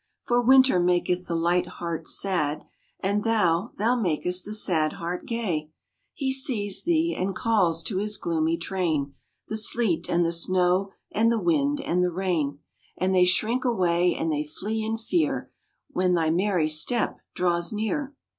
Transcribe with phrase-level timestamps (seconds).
[0.23, 2.65] For Winter maketh the light heart sad,
[3.01, 5.69] And thou, thou makest the sad heart gay.
[6.15, 9.13] He sees thee, and calls to his gloomy train,
[9.49, 12.61] The sleet, and the snow, and the wind, and the rain;
[12.97, 15.51] And they shrink away, and they flee in fear,
[15.91, 18.15] When thy merry step draws near.